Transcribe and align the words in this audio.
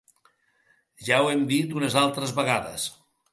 Ja 1.09 1.19
ho 1.25 1.29
hem 1.33 1.43
dit 1.51 1.75
unes 1.81 1.99
altres 2.05 2.35
vegades. 2.41 2.89